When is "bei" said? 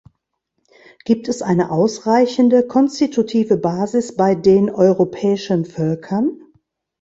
4.17-4.33